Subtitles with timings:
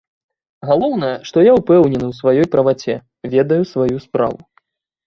[0.69, 2.93] Галоўнае, што я ўпэўнены ў сваёй праваце,
[3.37, 4.37] ведаю сваю справу.